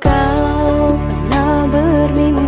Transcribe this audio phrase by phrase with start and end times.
[0.00, 2.39] kau pernah bermimpi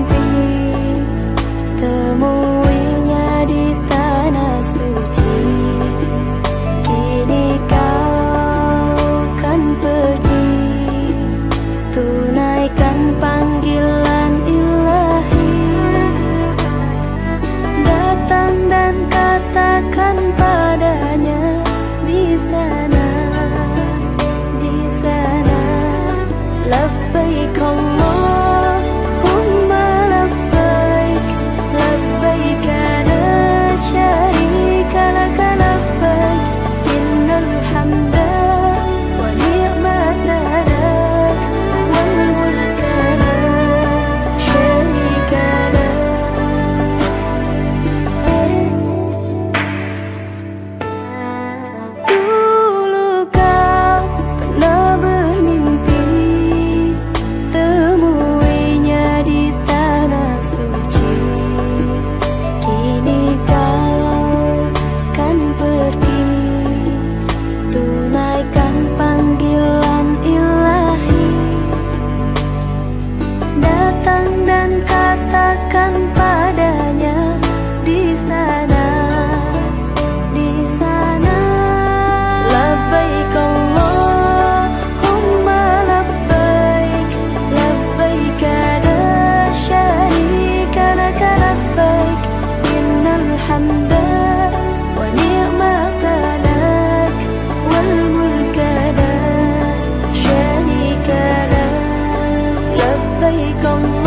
[103.22, 104.01] 悲共。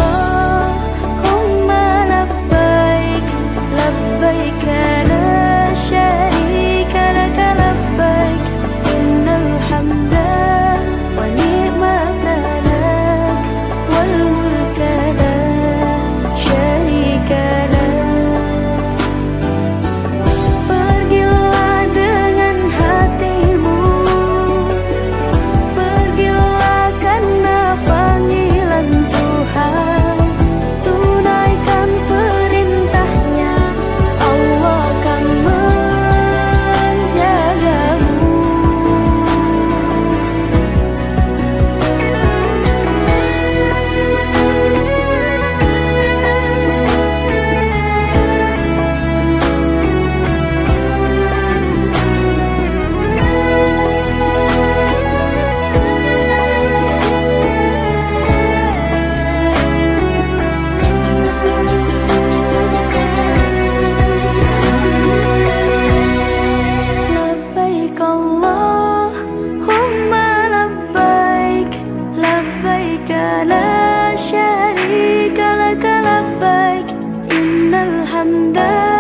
[78.26, 78.95] الحمد ونعمة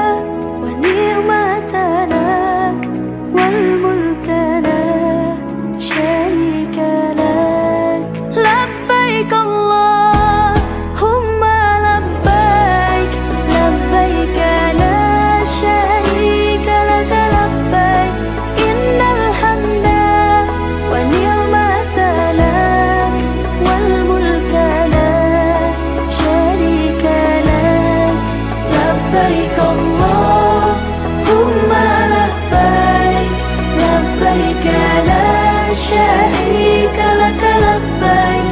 [34.46, 34.66] لبيك
[35.06, 38.46] لا شريك لك لبيك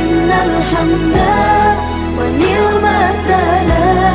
[0.00, 1.16] إن الحمد
[2.18, 3.28] ونعمة
[3.68, 4.05] لك